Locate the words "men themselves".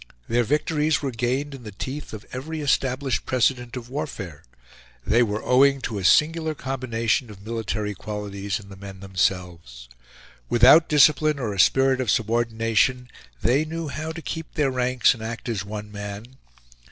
8.75-9.89